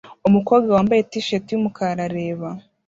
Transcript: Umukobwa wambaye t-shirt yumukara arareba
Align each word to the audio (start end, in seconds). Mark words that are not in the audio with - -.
Umukobwa 0.27 0.69
wambaye 0.77 1.01
t-shirt 1.11 1.45
yumukara 1.51 1.91
arareba 1.95 2.49